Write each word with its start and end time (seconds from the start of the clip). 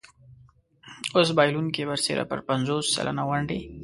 اوس 1.15 1.29
بایلونکی 1.37 1.83
برسېره 1.89 2.23
پر 2.29 2.39
پنځوس 2.47 2.85
سلنه 2.95 3.23
ونډې. 3.29 3.59